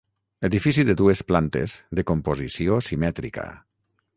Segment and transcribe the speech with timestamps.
[0.47, 3.47] Edifici de dues plantes, de composició simètrica.